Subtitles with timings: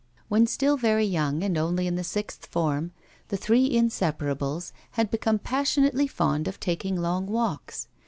[0.29, 2.91] When still very young, and only in the sixth form,
[3.27, 7.87] the three inseparables had become passionately fond of taking long walks.